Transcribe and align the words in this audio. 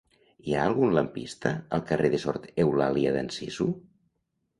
Hi 0.45 0.53
ha 0.55 0.61
algun 0.69 0.93
lampista 0.99 1.51
al 1.77 1.83
carrer 1.91 2.09
de 2.13 2.21
Sor 2.23 2.39
Eulàlia 2.65 3.13
d'Anzizu? 3.17 3.69